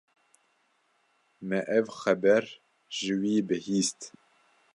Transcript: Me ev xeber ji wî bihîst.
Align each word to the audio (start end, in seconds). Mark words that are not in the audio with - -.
Me 1.47 1.57
ev 1.77 1.87
xeber 2.01 2.45
ji 2.95 3.11
wî 3.19 3.35
bihîst. 3.47 3.99